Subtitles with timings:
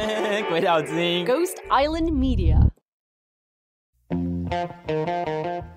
[0.48, 1.26] 鬼岛之音。
[1.26, 2.58] Ghost Island Media.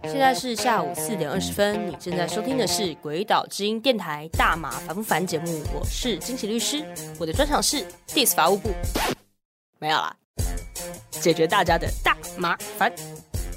[0.03, 6.83] 现在是下午四点二十分，你正在收听的是《鬼岛之音》电台《大马烦不烦》节目，我是金喜律师，
[7.19, 8.69] 我的专场是 Dis 法务部，
[9.79, 10.15] 没有啦，
[11.11, 12.91] 解决大家的大麻烦。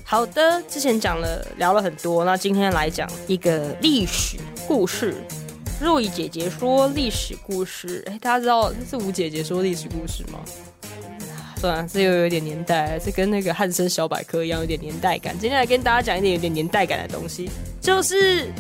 [0.05, 5.15] 好的，之前讲了聊了很多，那今天来讲一个历史故事。
[5.79, 10.41] 若雨姐姐说历史故事，哎，大家知道是吴姐姐说历史故事吗？
[11.59, 15.39] 算了，这又有点年代，这跟那个汉森小百科一样，有点年代感。
[15.39, 18.51] 今天来跟大家讲一点有点年代感的东西，就是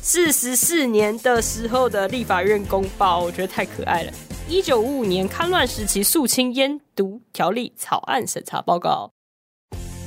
[0.00, 4.12] 四十四年的时候的立法院公报，我觉得太可爱了。
[4.48, 9.10] 一九五五年戡乱时期肃清烟毒条例草案审查报告。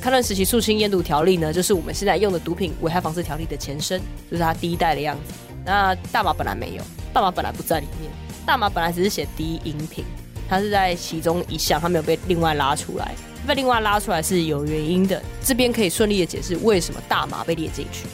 [0.02, 5.53] 戡乱时期肃清烟毒条例呢，就是我们现在用的毒品危害防治条例的前身，就是它第一代的样子。
[5.64, 6.82] 那大麻本来没有，
[7.12, 8.10] 大麻本来不在里面，
[8.44, 10.04] 大麻本来只是写第一饮品。
[10.46, 13.14] 它是在其中一项，它没有被另外拉出来。
[13.46, 18.06] 被另外拉出来是有原因的，这边可以顺利的解释为什么大麻被列进去，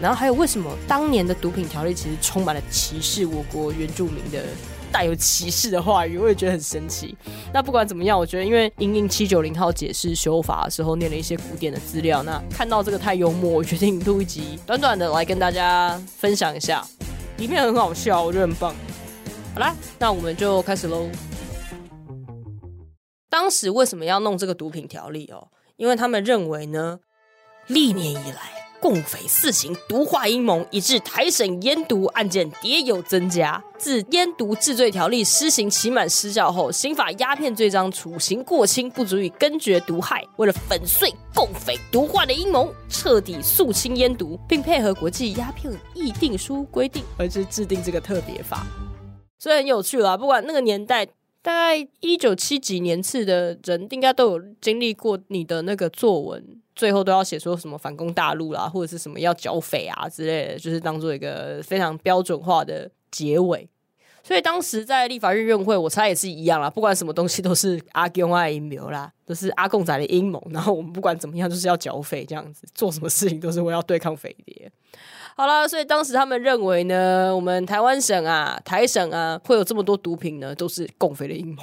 [0.00, 4.44] 然后还有为什么当年的毒品条例其实充满了歧视我国原住民的
[4.92, 7.16] 带有歧视的话语，我也觉得很神奇。
[7.52, 16.86] 那不管怎么样，我觉得因为英英七九零号解释修法的时候念了一些古典的资料，那看到这个太幽默，我决定录一集短短的来跟大家分享一下，
[17.36, 18.74] 里面很好笑，我觉得很棒。
[19.54, 21.08] 好啦，那我们就开始喽。
[23.30, 25.48] 当时为什么要弄这个毒品条例哦？
[25.76, 26.98] 因为他们认为呢，
[27.66, 33.62] 历年以来共匪四行毒化阴谋，以致台省烟毒案件迭有增加。
[33.76, 40.24] 自烟毒治罪条例施行期满失效后，刑法鸦片罪章处刑过轻，不足以根绝毒害。
[40.36, 48.66] 为了粉碎共匪毒化的阴谋，彻底肃清烟毒，并配合国际鸦片议定书规定，而是制定这个特别法。
[49.38, 51.06] 所以很有趣啦，不管那个年代。
[51.40, 56.44] 大概一九七几年次的人，应该都有经历过你的那个作文，
[56.78, 63.68] 最后都要写说什么反攻大陆啦，或者是什么要剿匪啊之类的，就是当做一个非常标准化的结尾。
[64.22, 70.40] 所以当时在立法院院会，我猜也是一样啦，不管什么东西都是阿公爱阴谋啦， 都是阿共仔的阴谋。
[70.50, 74.70] 然后我们不管怎么样，就是要剿匪这样子，做什么事情都是为了对抗匪谍。
[75.36, 81.62] 好了，所以当时他们认为呢，我们台湾省啊、台省啊会有这么多毒品呢，都是共匪的阴谋。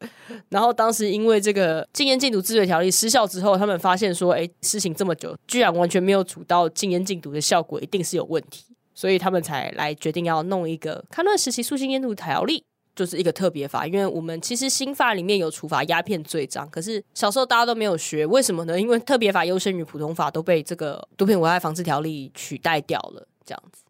[0.50, 8.64] 然后当时因为这个禁烟禁毒治罪条例失效之后，他们发现说，哎，施行这么久，居然完全没有处到禁烟禁毒的效果，一定是有问题，
[8.94, 12.64] 所以他们才来决定要弄一个戡乱时期肃清烟毒条例。
[12.94, 18.80] 就是一个特别法，因为我们其实新法里面有处罚鸦片罪章，可是小时候大家都没有学，为什么呢？
[18.80, 23.82] 因为特别法优先于普通法都被这个毒品危害防治条例取代掉了，这样子。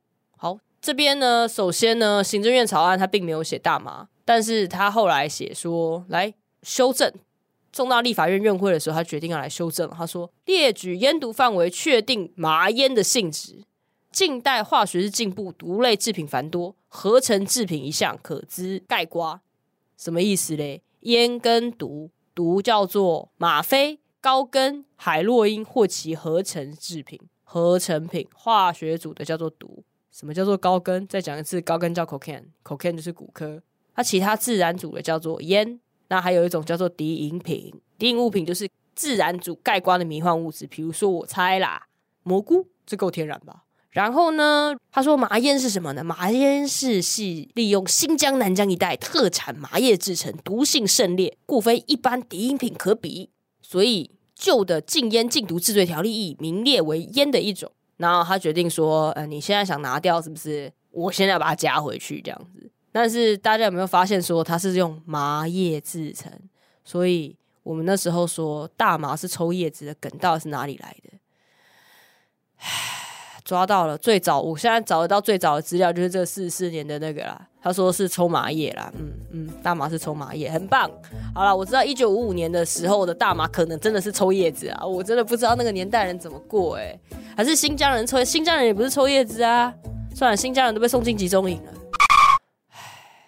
[0.87, 6.33] 这边呢，首先呢，行政院草案它并没有写大麻，但是他后来写说来
[6.63, 7.13] 修正，
[7.73, 13.65] 送到立法院院会的时候，他决定要来修正，他说列举烟毒范围，确定麻烟的性质。
[14.13, 19.41] 近代化学是进步，毒类制品繁多，合成制品一项可知盖瓜。
[19.97, 20.83] 什么意思嘞？
[21.01, 29.83] 烟跟毒，毒叫做吗啡、高跟、海洛因或其合成制品，合成品化学组的叫做毒。
[30.19, 31.07] 什么叫做高根？
[31.07, 33.63] 再讲一次，高根叫 cocaine，cocaine 就是骨科。
[33.95, 35.79] 它其他自然组的叫做烟。
[36.09, 41.87] 那还有一种叫做敌饮品，敌饮物品就是自然组概括的迷幻物质，比如说我猜啦，
[42.23, 43.65] 蘑菇，这够天然吧？
[43.91, 46.03] 然后呢，他说麻烟是什么呢？
[46.03, 53.29] 麻烟是系利用新疆、南疆一带特产麻叶制成，毒性甚烈，故非一般敌饮品可比。
[53.61, 57.71] 所以旧的禁烟禁毒治罪条例已名列为烟的一种。
[57.97, 60.73] 然后他决定说，呃，你现在想拿掉是不是？
[60.91, 62.71] 我现在要把它加回去这样子。
[62.93, 66.33] 但是大家有没有发现说它是用麻叶制成？
[66.85, 71.11] 所以我们那时候说大麻是抽叶子的梗，到底是哪里来的？
[73.47, 77.41] 抓到了，最早我现在找得到最早的资料就是这四四年的那个啦。
[77.63, 80.91] 他说是抽麻叶啦，嗯嗯，大麻是抽麻叶，很棒。
[81.33, 86.99] 好了，我知道一九五五年的时候的大麻可能真的是抽叶子啊，我真的不知道那个年代人怎么过哎、
[87.37, 89.73] 还是新疆人抽，新疆人也不是抽叶子啊。
[90.13, 91.73] 算了，新疆人都被送进集中营了。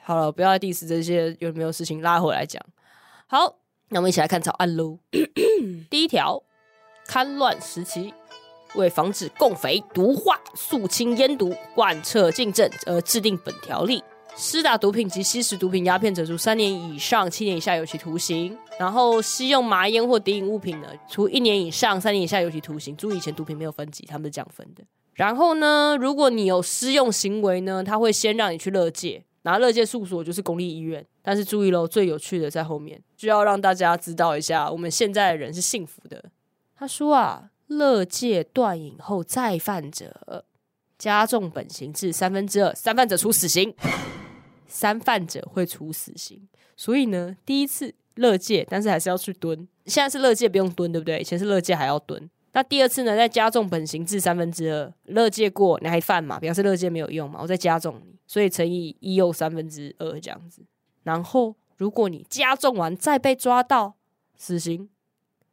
[0.02, 2.60] 好了，不要再 diss 这些有没有事情拉回来讲。
[3.28, 3.56] 好，
[3.90, 4.98] 那我们一起来看草案喽。
[5.88, 6.42] 第一条，
[7.08, 8.12] 戡乱时期。
[8.74, 14.02] 为防止共匪毒化、肃清烟毒、贯彻禁政而制定本条例。
[14.36, 18.56] 施打毒品及吸食毒品鸦片者，处三年以上七年以下有期徒刑。
[18.78, 22.96] 然后吸用麻烟或敌饮物品呢，处一年以上三年以下有期徒刑。
[22.96, 24.84] 注意，以前毒品没有分级，他们是这样分的。
[25.14, 31.04] 然后呢，如果你有施用行为呢，他会先让你去乐戒，拿乐界诉所就是公立医院。
[31.20, 36.26] 但是注意喽，最有趣的在后面，就要让大家知道一下，我们现在的人是幸福的。
[36.76, 40.44] 他说啊，乐戒断饮后再犯者，
[40.98, 43.74] 加重本刑至三分之二，三犯者处死刑，
[44.66, 46.48] 三犯者会处死刑。
[46.76, 49.66] 所以呢，第一次乐戒，但是还是要去蹲。
[49.86, 51.20] 现在是乐戒不用蹲，对不对？
[51.20, 52.28] 以前是乐戒还要蹲。
[52.52, 56.40] 那第二次呢，再加重本刑至三分之二，乐戒过你还犯嘛？
[56.40, 57.38] 表示乐戒没有用嘛？
[57.42, 60.62] 我再加重你，所以乘以一又三分之二这样子。
[61.02, 63.94] 然后如果你加重完再被抓到
[64.36, 64.88] 死刑，有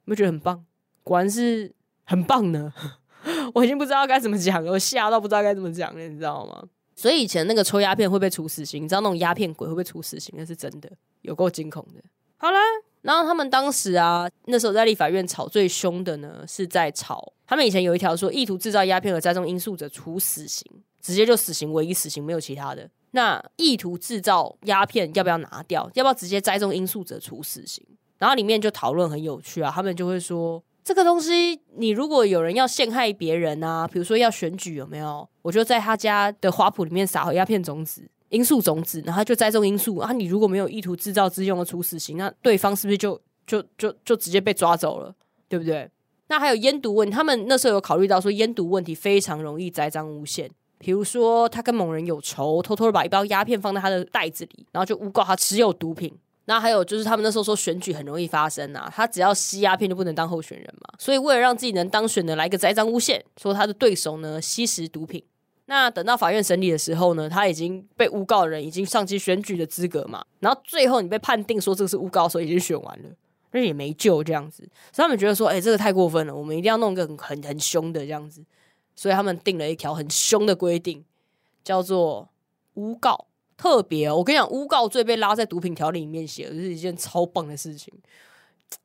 [0.06, 0.66] 没有觉得很棒？
[1.04, 1.74] 果然是
[2.06, 2.74] 很棒呢。
[3.54, 6.64] 我已经不知道该怎么讲了，我吓到不知道该怎么讲了，你知道吗？
[6.96, 10.90] 所以以前那个抽鸦片会被处死刑，你知道那种鸦片鬼会被处死刑，那是真的，
[11.24, 12.02] 有够惊恐的。
[12.38, 12.60] 好啦，
[13.02, 20.66] 然后他们当时啊，那时候在立法院吵最凶的呢，是在吵他们以前有一条说，意图制造鸦片和栽种因素者处死刑，
[21.02, 22.88] 直接就死刑，唯一死刑，没有其他的。
[23.12, 25.90] 那意图制造鸦片要不要拿掉？
[25.96, 27.84] 要不要直接栽种因素者处死刑？
[28.20, 30.62] 然后里面就讨论很有趣啊，他们就会说。
[30.86, 35.28] 这个东西，你如果有人要陷害别人啊，比如说要选举，有没有？
[35.42, 40.12] 我就在他家的花圃里面撒鸦片种子、罂粟种子，然后就栽种罂粟啊。
[40.14, 45.12] 你如果没有意图制造自用的处死刑，那对方是不是就就就就直接被抓走了？
[45.50, 45.90] 对不对？
[46.28, 50.48] 那还有烟毒问题，他们那时候有考虑到说烟毒问题非常容易栽赃诬陷，
[50.78, 56.16] 比如说他跟某人有仇，偷偷的把一包鸦片放在他的袋子里，然后就诬告他持有毒品。
[56.48, 60.94] 那还有就是，他们那时候说选举很容易发生啊，他只要吸鸦片就不能当候选人嘛。
[61.00, 65.24] 所以为了让自己能当选的，来个栽赃诬陷，说他的对手呢吸食毒品。
[65.66, 70.24] 那等到法院审理的时候呢，他已经被诬告人已经上机选举的资格嘛。
[70.40, 73.10] 然后最后你被判定说这个是诬告，所以已经选完了，
[73.52, 74.62] 那也没救这样子。
[74.94, 78.46] 所以他们觉得说，哎，这个太过分了，我们一定要弄个很很很凶的这样子。
[78.96, 81.04] 所以他们定了一条很凶的规定，
[81.64, 82.30] 叫做
[82.76, 83.26] 诬告。
[83.58, 87.94] 特别，我跟你讲，诬告罪被拉在毒品条例里面写，就是一件超棒的事情。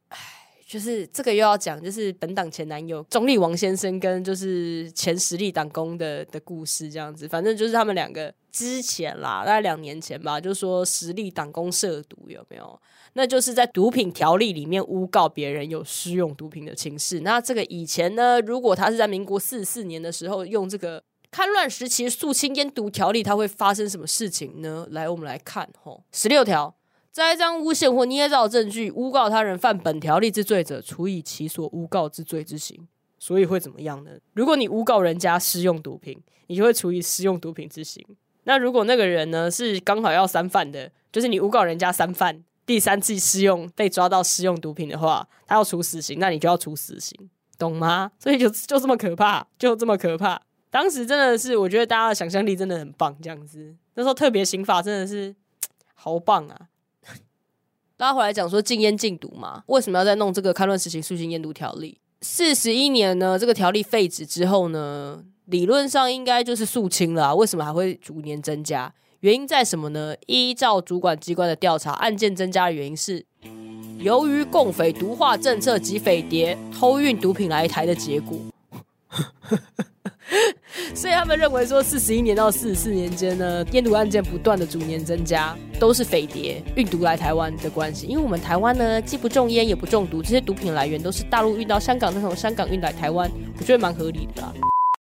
[0.09, 0.17] 唉，
[0.65, 7.27] 就是这个又要讲，就是本党前男友中立王先生跟就是前实力党工的的故事，这样子。
[7.27, 12.81] 反正就是他们两个之前啦，大概两年前吧，就说实力党工涉毒有没有？
[13.15, 17.21] 那就是在毒品条例里面诬告别人有施用毒品的情事。
[17.21, 21.03] 那这个以前呢，如果他是在民国四四年的时候用这个。
[21.31, 24.87] 戡乱时期肃清烟毒条例，它会发生什么事情呢？
[24.91, 26.75] 来，我们来看吼，十六条，
[27.13, 32.89] 栽赃诬陷或捏造证据诬告他人犯本条例之罪者，处以其所诬告之罪之刑。
[33.19, 34.13] 所以会怎么样呢？
[34.33, 38.05] 如果你诬告人家施用毒品，你就会处以施用毒品之刑。
[38.45, 47.15] 那如果那个人呢是刚好要三犯的，就是你诬告人家三犯，第三次施用被抓到施用毒品的话，他要处死刑，那你就要处死刑，
[47.59, 48.11] 懂吗？
[48.19, 50.41] 所以就就这么可怕，就这么可怕。
[50.71, 53.75] 当时真的是，我觉得大家的想象力真的很棒，这样子。
[53.95, 55.35] 那时候特别刑法真的是
[55.95, 56.69] 好棒啊！
[57.99, 61.99] 拉回来讲说禁烟禁毒嘛，为什么要再弄这个开乱实行肃清烟毒条例？
[62.23, 68.95] 四十一年呢，这个条例废止之后呢，理论上应该就是肃清了，为什么还会逐年增加？
[69.21, 70.15] 原因在什么呢？
[70.27, 73.27] 依照主管机关的调查，案件增加的原因是
[73.99, 78.39] 由于共匪毒化政策及匪谍偷运毒品来台的结果。
[80.95, 88.07] 所以他们认为说，四十一年到四十四年间呢，烟毒案件不断的逐年增加，都是匪谍运毒来台湾的关系。
[88.07, 94.55] 因为我们台湾呢，既不种烟也不中毒，这些毒品来源都是大陆运到香港，再从香港运来台湾，我觉得蛮合理的啦。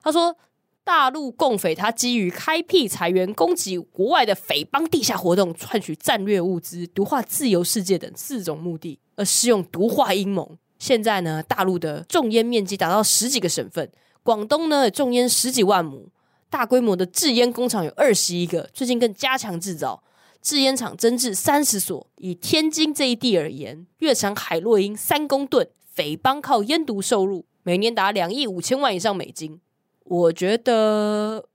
[0.02, 0.36] 他说，
[0.84, 10.58] 大陆共匪他基于开辟财源、攻击国外的匪帮地下活动、赚取战略物资、毒化自由世界等四种目的，而使用毒化阴谋。
[10.80, 13.88] 现在呢，大陆的种烟面积达到十几个省份。
[14.30, 16.08] 广东呢，种烟十几万亩，
[16.52, 20.04] 大规模的制烟工厂有二十一个，最近更加强制造，
[20.40, 22.06] 制烟厂增至三十所。
[22.18, 29.60] 以天津这一地而言，月产海洛因三公吨，匪帮靠烟毒收入每年达两亿五千万以上美金。
[30.04, 31.46] 我觉得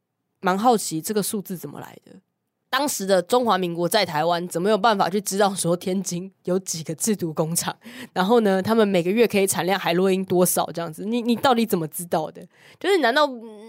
[0.40, 2.16] 蛮好奇这个数字怎么来的。
[2.76, 7.72] 当时的中华民国在台湾，怎么有办法去知道说天津有几个制毒工厂？
[8.12, 10.68] 然后呢，他们每个月可以产量海洛因多少？
[10.72, 12.44] 这样子，你你到底怎么知道的？
[12.80, 13.26] 就是难道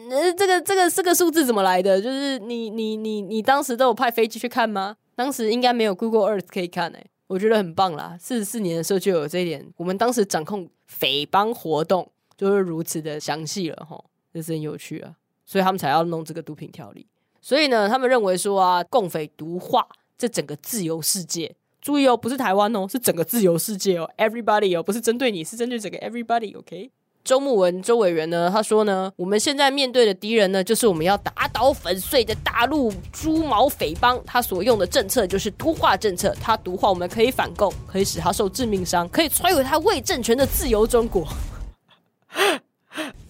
[0.09, 2.01] 呃这个这个这个数字怎么来的？
[2.01, 4.97] 就是你你你你当时都有派飞机去看吗？
[5.15, 8.17] 当时应该没有 Google Earth 可以看诶，我觉得很棒啦。
[8.19, 15.13] 四十四年的时候就有这一点，我们当时掌控匪帮活动就是如此的详细了哈，这是很有趣啊，
[15.45, 17.05] 所以他们才要弄这个毒品条例。
[17.47, 19.85] 所以呢，他们认为说啊，共匪毒化
[20.17, 26.89] 这整个自由世界，注意哦，不是台湾哦，是整个自由世界哦，everybody 哦，不是针对你，是针对整个 everybody，OK？
[27.23, 34.19] 周慕文周委员呢，他说呢，我们现在面对的敌人呢，就是我们要打倒粉碎的大陆猪毛匪帮。
[34.25, 41.27] 他所用的政策就是毒化政策，他毒化我们可以反共，可以使他受致命伤，可以摧毁他未政权的自由中国。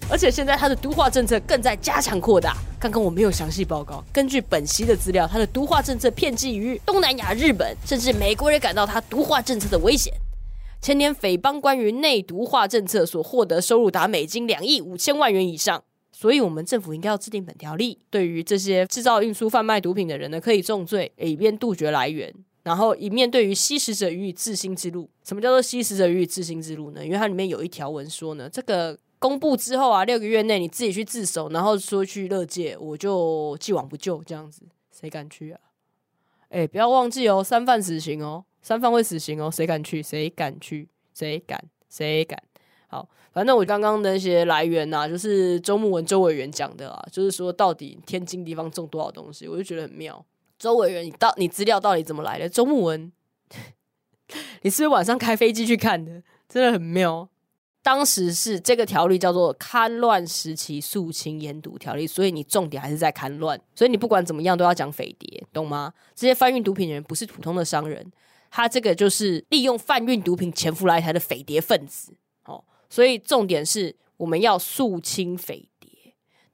[0.07, 2.55] 而且现在他的毒化政策更在加强扩大。
[2.79, 10.13] 刚刚我没有详细报告，根据本席的资料，他的毒化政策遍及于东南亚、日本，甚至美国人感到他毒化政策的危险。
[10.79, 22.31] 前年匪帮关于内毒化政策所获得收入达美金两亿五千万元以上，所以我们政府应该要制定本条例，对于这些制造、运输、贩卖毒品的人呢，可以重罪，以便杜绝来源。
[22.61, 25.09] 然后一面对于吸食者予以自新之路。
[25.23, 27.03] 什么叫做吸食者予以自新之路呢？
[27.03, 28.95] 因为它里面有一条文说呢，这个。
[29.19, 35.59] 公布之后啊，六个月内你自己去自首，然后说去乐界，我就既往不咎这样子，谁敢去啊？
[36.49, 40.01] 哎，不要忘记哦，三犯死刑哦，三犯会死刑哦，谁敢去？
[40.03, 40.87] 谁敢去？
[41.13, 41.63] 谁敢？
[41.89, 42.41] 谁敢？
[42.87, 50.23] 好，反正我刚刚那些来源呐，就是周木文周委员讲的啊，就是说到底天津地方种多少东西，我就觉得很妙。
[50.59, 52.47] 周委员，你到你资料到底怎么来的？
[52.47, 53.11] 周木文，
[54.61, 56.23] 你是不是晚上开飞机去看的？
[56.47, 57.27] 真的很妙。
[57.85, 65.93] 当时是这个条例叫做勘乱时期肃清烟毒条例，所以你重点还是在勘乱，所以你不管怎么样都要讲匪谍，懂吗？
[66.15, 68.11] 这些贩运毒品的人不是普通的商人，
[68.49, 72.15] 他这个就是利用贩运毒品潜伏来台的匪谍分子。
[72.45, 75.91] 哦，所以重点是我们要肃清匪谍，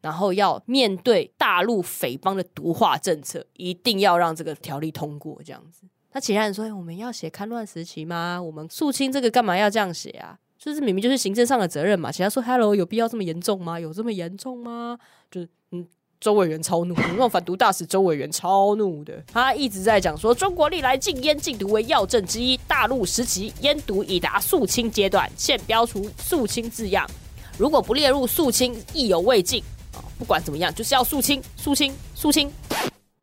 [0.01, 5.41] 然后要面对大陆匪帮的毒化政策，一定要让这个条例通过。
[5.45, 8.41] 这样子，那其他人说：“我们要写勘乱时期吗？
[8.43, 13.79] 我们肃清这个干嘛要这样写啊？”就是明明就是行政上的责任嘛，其他说 “hello” 有必要这么严重吗？
[13.79, 14.95] 有这么严重吗？
[15.31, 15.83] 就是嗯，
[16.19, 27.09] 周委员超怒，那种反毒大使周委员超怒的，他一直在讲说中国历来禁烟禁毒为要政之一，大陆时期烟毒已达肃清阶段，现标出肃清字样，
[27.57, 29.63] 如果不列入肃清，意犹未尽
[29.95, 29.97] 啊！
[30.19, 32.51] 不管怎么样，就是要肃清，肃清，肃清。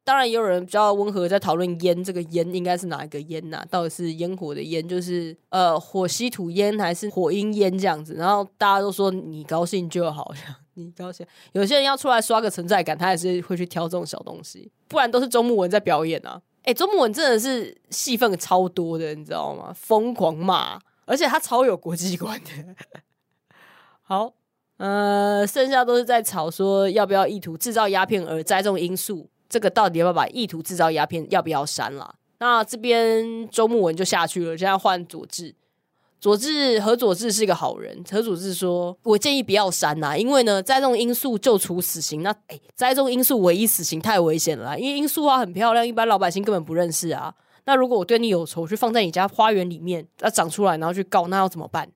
[0.09, 3.63] 当然，也有人比较温和，在讨论烟这个烟应该是哪一个烟呐？
[3.69, 8.15] 到底是烟火的烟，就是呃火稀土烟，还是火鹰烟这样子？
[8.15, 10.33] 然后大家都说你高兴就好，
[10.77, 11.27] 你高兴。
[11.53, 16.41] 有些人要出来刷个存在感，他也是会去挑这种小东西，不然都是周木文在表演啊！
[16.63, 19.75] 哎，周木文真的是戏份超多的，你知道吗？
[19.77, 22.51] 疯狂骂，而且他超有国际观的。
[24.01, 24.33] 好，
[24.79, 29.29] 呃，剩下都是在吵说要不要意图制造鸦片而栽种罂粟。
[29.49, 32.15] 这个到底要不要把意图制造鸦片要不要删了？
[32.39, 35.55] 那这边周木文就下去了，现在换佐治。
[36.21, 38.05] 佐治何佐治是一个好人。
[38.11, 42.23] 何佐治说：“我建议不要删呐，因为呢，栽种罂粟就处死刑。
[42.23, 47.35] 那哎，栽种罂粟唯一死刑太危险了，因为罂粟花很漂亮，一般老百姓根本不认识啊。
[47.67, 51.89] 那如果我对你有仇，去放在你家花园里面，那长出来然后去告，那要怎么办？”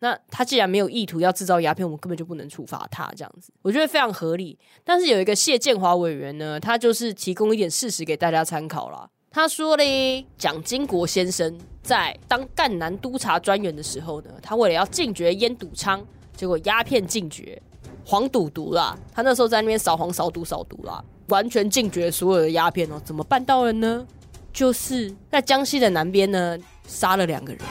[0.00, 4.58] 那他既然没有意图要制造鸦片，我们根本就不能处罚他，这样子我觉得非常合理。
[4.84, 9.08] 但是有一个谢建华委员呢，他就是提供一点事实给大家参考啦。
[9.30, 16.00] 他说嘞，蒋经国先生在当赣南督察专员的时候呢，他为了要禁绝烟赌娼，
[16.34, 17.60] 结果鸦片禁绝，
[18.04, 18.98] 黄赌毒啦。
[19.12, 23.00] 他那时候在那边扫黄扫毒扫毒啦，完全禁绝所有的鸦片哦。
[23.04, 24.06] 怎么办到了呢？
[24.50, 27.62] 就是在江西的南边呢，杀了两个人，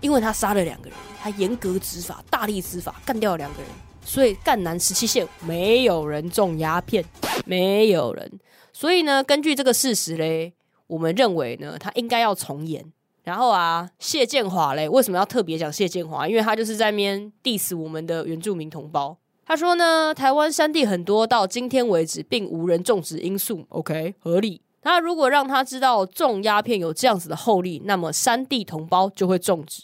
[0.00, 0.98] 因为他杀了两个人。
[1.20, 3.68] 他严格执法，大力执法，干掉了两个人，
[4.04, 7.04] 所以赣南十七县没有人种鸦片，
[7.44, 8.38] 没有人。
[8.72, 10.54] 所以呢，根据这个事实嘞，
[10.86, 12.92] 我们认为呢，他应该要从严。
[13.24, 16.28] 然后啊，谢建华嘞，为什么要特别讲谢建华？
[16.28, 19.18] 因为他就是在面 diss 我们的原住民同胞。
[19.44, 23.66] 他说呢，台湾山地很多，到今天为止并无人种植罂粟。
[23.70, 24.62] OK，合理。
[24.80, 29.82] 他如果让他知道种鸦片有这样子的后力，那么山地同胞就会种植。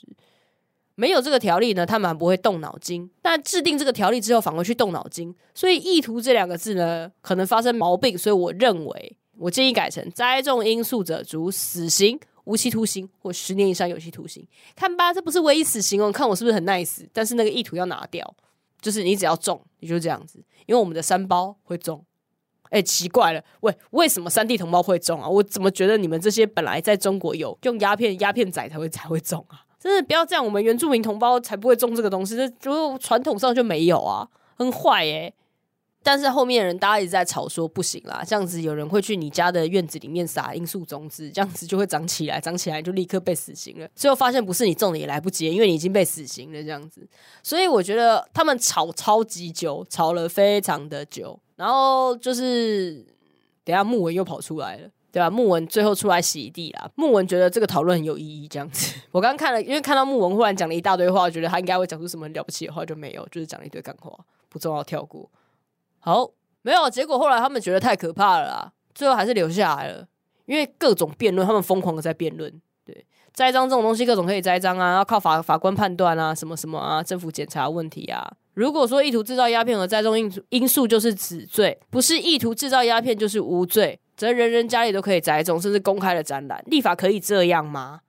[0.96, 3.10] 没有这个条例呢，他们不会动脑筋。
[3.20, 8.16] 但制定这个条例之后，反而去动脑筋，所以“意图”这两个字呢，可能发生毛病。
[8.16, 14.46] 所以我认为，我建议改成“栽种罂粟者，处死刑、无期徒刑或十年以上有期徒刑”。
[14.76, 16.12] 看吧，这不是唯一死刑哦。
[16.12, 17.04] 看我是不是很 nice？
[17.12, 18.32] 但是那个意图要拿掉，
[18.80, 20.38] 就是你只要种，你就这样子。
[20.66, 22.04] 因为我们的三包会种。
[22.74, 25.28] 哎，奇怪了，喂，为什么三地同胞会种啊？
[25.28, 29.62] 我怎么觉得你们这些本来在中国有用鸦片、鸦片仔才会才会种啊？
[29.78, 35.32] 真的不要这样，我们原住民同胞才不会种这个东西，这就传统上就没有啊，很坏耶。
[36.02, 43.88] 但是后面人大家一直在吵说不行啦，这样子有人会去你家的院子里面撒罂粟种子，这样子就会长起来，长起来就立刻被死刑了。
[43.94, 47.08] 最后发现不是你种的也来不及，因为你已经被死刑了，这样子。
[47.42, 53.04] 所以我觉得他们吵超级久，吵了非常的久，然后就是
[53.64, 54.88] 等下木文又跑出来了。
[55.14, 55.30] 对吧？
[55.30, 56.90] 木文最后出来洗地啦。
[56.96, 58.96] 木文觉得这个讨论很有意义，这样子。
[59.12, 64.12] 我刚看了，因为看到木文忽然讲了一大堆话，觉得他应该会讲出什么了不起的话，就没有，就是讲了一堆干话，
[64.48, 65.30] 不重要，跳过。
[66.00, 66.28] 好，
[66.62, 67.16] 没有结果。
[67.16, 70.08] 后来他们觉得太可怕了啦，最后还是留下来了。
[70.46, 72.60] 因为各种辩论，他们疯狂的在辩论。
[72.84, 78.30] 对，栽赃这种东西，各种可以栽赃啊，要靠法法官判断啊，什么什么啊，政府检查问题啊。
[78.54, 83.98] 如果说意图制造鸦片和栽赃因因素就是死罪，不是意图制造鸦片就是无罪。
[84.16, 88.00] 则人人家里都可以栽种，甚至公开的展览，立法可以这样吗？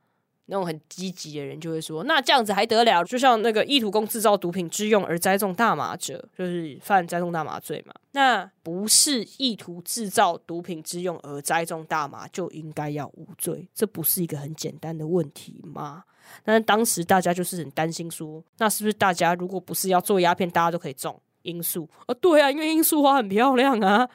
[0.48, 3.04] 那种很积极的人就会说：“那这样子还得了？
[3.04, 7.94] 就像那个意图供制造毒品之用而栽种大麻者，就是犯栽种大麻罪嘛？
[8.12, 13.68] 那不是意图制造毒品之用而栽种大麻就应该要无罪？
[13.74, 16.04] 这不是一个很简单的问题吗？
[16.44, 21.90] 但是当时大家就是很担心说，那是不是大家如果不是要做鸦片，大家都可以种罂粟？
[22.08, 24.08] 哦，对啊，因为罂粟花很漂亮啊。”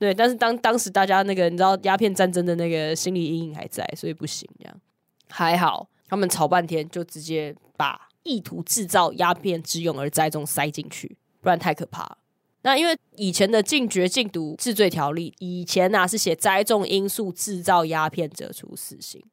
[0.00, 4.80] 对，但是当当时大家那个你知道鸦片战争的那个心理阴影还在，所以不行这样。
[5.30, 12.18] 还好他们吵半天，就直接把意图制造鸦片之用而栽种塞进去，不然太可怕了。
[12.62, 19.24] 那因为以前的禁绝禁毒治罪条例，以前呐是写栽种罂粟制造鸦片者处死刑，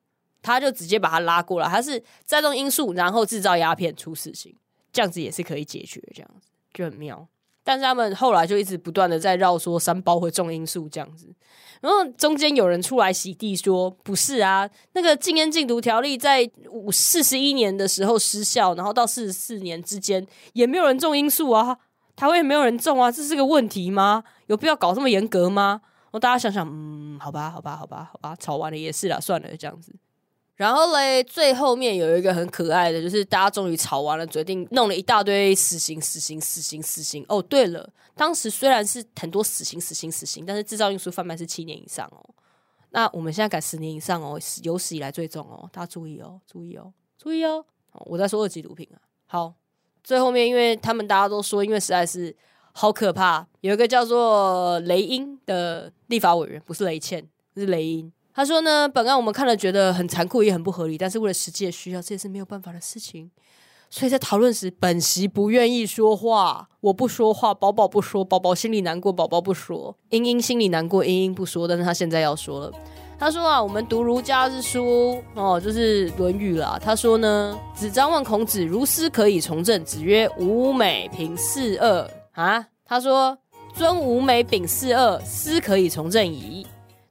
[0.42, 4.56] 他就直接把他拉过来，他是栽种罂粟然后制造鸦片处死刑，
[4.94, 7.28] 这样子也是可以解决，这样子就很妙。
[7.68, 11.28] 但是他们后来就一直不断的在绕说三包会重因素这样子，
[11.82, 21.78] 然后中间有人出来洗地说不是啊，那个禁烟禁毒条例在五四十一年的时候失效，然后到四十四年之间也没有人种罂粟啊，
[22.16, 24.24] 台湾也没有人种啊，这是个问题吗？
[24.46, 25.82] 有必要搞这么严格吗？
[26.12, 29.94] 我大家想想，嗯，好吧，好吧，好吧，好吧，吵完了也是了，算了，这样子。
[30.58, 37.24] 然后嘞，最后面有一个很可爱的，就是大家终于吵完了，决定弄了一大堆死刑、死刑、死刑、死刑。
[37.30, 42.28] 哦，对了，当时虽然是很多死刑、死刑、死刑，但是制造、运输、贩卖是七年以上哦。
[42.90, 47.64] 那我们现在改十年以上哦，有史以来最重哦，大家注意哦，注意哦，注意哦。
[47.92, 48.98] 我在说二级毒品啊。
[49.28, 49.54] 好，
[50.04, 52.36] 最后面因为他们大家都说，因为实在是
[52.72, 57.24] 好可怕，有一个叫做雷英的立法委员，不是雷倩，
[57.56, 58.12] 是雷英。
[58.38, 63.32] 他说呢，本案我们看了觉得很残酷也很不合理，但是为了实际的需要，这也是没有办法的事情。
[63.90, 72.72] 所以在讨论时，本席不愿意说话，我不说话，宝宝不说，宝宝心里难过，宝宝不说，英英心里难过，英英不说，但是他现在要说了。
[73.18, 76.80] 他说啊，我们读儒家之书哦，就是《论语》啦。
[76.80, 83.36] 他说呢，子张问孔子：“如斯可以从政？”子曰：“吾美平四恶啊。”他说
[83.74, 86.68] ：“尊吾美秉四恶，斯可以从政矣。”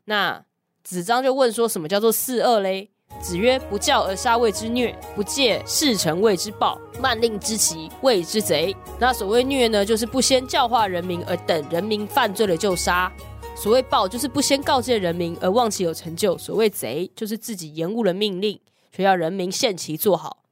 [0.07, 0.46] 那。
[0.87, 2.89] 子张就问说：“什么叫做四恶嘞？”
[3.21, 13.11] 子曰：“不教而杀谓之虐，不戒事成谓之暴，慢令之奇谓之贼。”那所谓虐呢，就是不先教化人民而等人民犯罪了就杀；
[13.57, 18.61] 所谓暴，就是不先告诫人民而望其有成就；所谓贼，就是自己延误了命令，
[18.93, 20.45] 却要人民限期做好。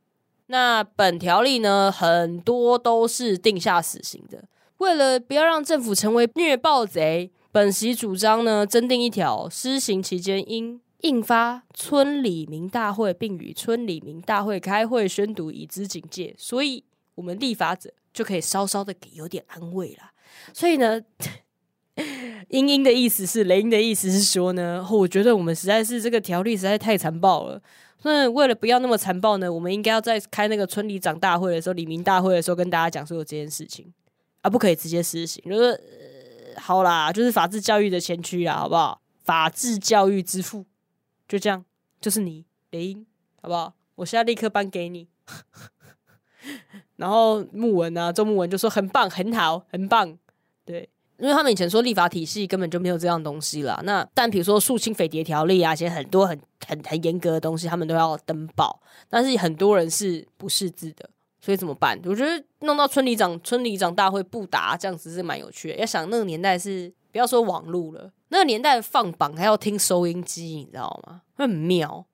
[0.46, 4.42] 那本条例呢，很多都是定下死刑的，
[4.78, 7.30] 为了不要让政府成为虐暴贼。
[7.54, 16.34] 本席主张呢，增订一条，施行期间应印发村里民大会，并与村里民大会开会宣读，以资警戒。
[16.36, 16.82] 所以，
[17.14, 20.10] 我们立法者就可以稍稍的给有点安慰啦。
[20.52, 21.00] 所以呢，
[22.48, 27.62] 英英的意思是，雷英的意思是说呢，我觉得我们实在是这个条例实在太残暴了。
[28.02, 33.94] 那为了不要那么残暴呢，我们应该要在开那个村里长大会的时候，里民大会的时候，跟大家讲说有这件事情
[34.40, 36.02] 啊，不可以直接施行，就是。
[36.56, 39.00] 好啦，就是法治教育的前驱啊，好不好？
[39.22, 40.66] 法治教育之父，
[41.26, 41.64] 就这样，
[42.00, 43.06] 就是你雷英，
[43.40, 43.74] 好不好？
[43.96, 45.08] 我现在立刻颁给你。
[46.96, 50.16] 然后木文啊，周木文就说很棒，很好，很棒。
[50.64, 50.88] 对，
[51.18, 53.80] 因为他们以前说立法体系根本就没有这样东西啦。
[53.84, 61.08] 那但比如说肃清匪谍条例啊，一些很多很很很严格的东西，他们都要登报，但是很多人是不识字的。
[61.44, 62.00] 所以怎么办？
[62.06, 65.76] 我觉得弄到村里长村里长大会不答这样子是蛮有趣的。
[65.76, 71.20] 要想那个年代是不要说网络了，那个年代放榜还要听收音机，你知道吗？
[71.36, 72.06] 很妙。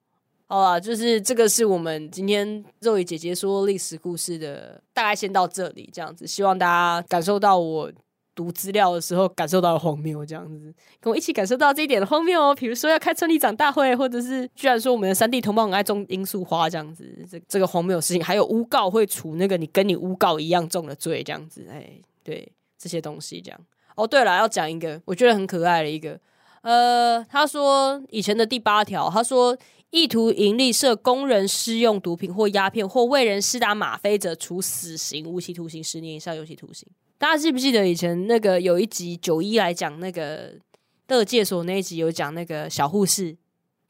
[0.47, 7.89] 好啦，就是这个是我们今天肉姨姐姐说历史故事的大概先到这里，这样子，希望大家感受到我。
[8.33, 12.55] 读资料的时候感受到了荒谬，这样子跟我一起感受到这一点的荒谬哦。
[12.55, 21.91] 比如说要开村里长大会，或者是居然说我们的三地同胞很爱种罂粟花这样子，这这个荒谬的事情，还有诬告会处那个你跟你诬告一样重的罪这样子，哎，
[22.23, 23.59] 对这些东西这样。
[23.95, 26.19] 哦，对了，要讲一个我觉得很可爱的一个，
[26.61, 29.57] 呃，他说以前的第八条，他说
[29.89, 36.87] 意图盈利设工人施用毒品或鸦片或为人施打吗啡者，处死刑、无期徒刑十年以上有期徒刑。
[37.21, 40.53] 大家记不记得以前那个有一集九一来讲那个
[41.07, 43.37] 乐界所那一集有讲那个小护士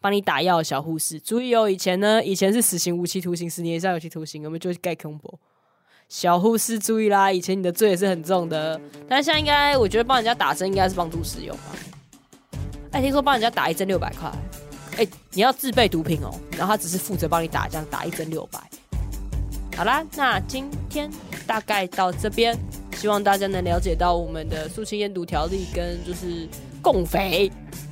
[0.01, 5.39] 帮你打药小护士，注意哦，以前呢，以前是死刑无期徒刑，十年以上有期徒刑，我们就盖恐怖。
[6.09, 11.63] 小护士注意啦，以前你的罪也是很重的，但是现在应该，我觉得帮人家打针应该是帮助使用吧。
[12.91, 14.29] 哎，听说帮人家打一针六百块，
[14.97, 18.59] 哎，你要自备毒品哦，然后他只是负责帮你打，这样打一针六百。
[19.77, 21.09] 好啦，那今天
[21.47, 22.57] 大概到这边，
[22.95, 26.47] 希望大家能了解到我们的肃清烟毒条例跟就是
[26.81, 27.51] 共匪、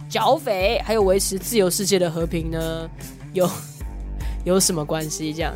[0.09, 2.89] 剿匪，还有维持自由世界的和平呢，
[3.33, 3.49] 有
[4.45, 5.33] 有什么关系？
[5.33, 5.53] 这样，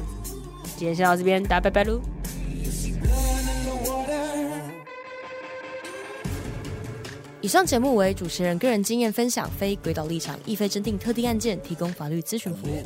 [0.75, 1.99] 今天先到这边，大家拜拜喽。
[7.41, 12.81] 以上节目为主持人个人经验分享，非轨道立场，亦非侦定特定案件提供法律咨询服务。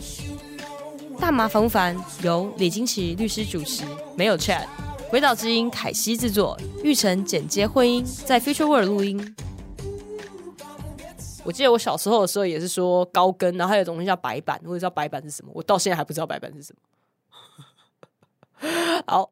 [1.20, 1.96] 大麻烦不烦？
[2.24, 3.84] 由李金奇律师主持，
[4.16, 4.66] 没有 Chat。
[5.10, 9.36] 鬼岛之音凯西制作，玉成剪接混音，在 Future World 录音。
[11.46, 16.76] 我记得我小时候的时候也是说高跟，然后还有种东西叫白板，我也知道白板是什么，我到现在还不知道白板是什
[18.62, 18.68] 么。
[19.08, 19.32] 好。